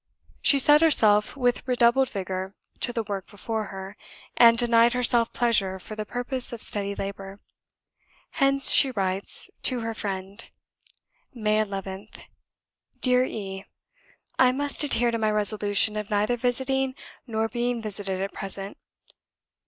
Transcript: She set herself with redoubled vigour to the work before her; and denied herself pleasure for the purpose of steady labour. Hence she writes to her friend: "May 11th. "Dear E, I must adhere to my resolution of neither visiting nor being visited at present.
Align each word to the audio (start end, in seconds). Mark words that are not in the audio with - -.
She 0.41 0.57
set 0.57 0.81
herself 0.81 1.37
with 1.37 1.61
redoubled 1.67 2.09
vigour 2.09 2.55
to 2.79 2.91
the 2.91 3.03
work 3.03 3.29
before 3.29 3.65
her; 3.65 3.95
and 4.35 4.57
denied 4.57 4.93
herself 4.93 5.31
pleasure 5.31 5.77
for 5.77 5.95
the 5.95 6.07
purpose 6.07 6.51
of 6.51 6.59
steady 6.63 6.95
labour. 6.95 7.39
Hence 8.31 8.71
she 8.71 8.89
writes 8.89 9.51
to 9.61 9.81
her 9.81 9.93
friend: 9.93 10.49
"May 11.35 11.63
11th. 11.63 12.19
"Dear 12.99 13.25
E, 13.25 13.65
I 14.39 14.51
must 14.51 14.83
adhere 14.83 15.11
to 15.11 15.19
my 15.19 15.29
resolution 15.29 15.95
of 15.95 16.09
neither 16.09 16.35
visiting 16.35 16.95
nor 17.27 17.47
being 17.47 17.79
visited 17.79 18.21
at 18.21 18.33
present. 18.33 18.77